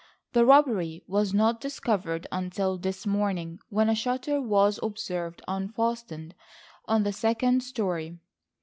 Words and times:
The 0.33 0.45
robbery 0.45 1.03
was 1.05 1.31
not 1.31 1.61
discovered 1.61 2.25
until 2.31 2.75
this 2.79 3.05
morning 3.05 3.59
when 3.69 3.87
a 3.87 3.93
shutter 3.93 4.41
was 4.41 4.79
observed 4.81 5.43
unfastened 5.47 6.33
on 6.87 7.03
the 7.03 7.13
second 7.13 7.61
story. 7.61 8.17